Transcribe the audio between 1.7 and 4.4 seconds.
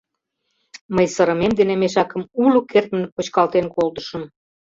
мешакым уло кертмын почкалтен колтышым.